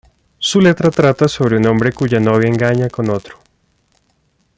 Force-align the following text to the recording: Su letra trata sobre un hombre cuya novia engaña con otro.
Su 0.39 0.59
letra 0.61 0.89
trata 0.89 1.27
sobre 1.27 1.57
un 1.57 1.67
hombre 1.67 1.91
cuya 1.93 2.19
novia 2.19 2.47
engaña 2.49 2.89
con 2.89 3.11
otro. 3.11 3.37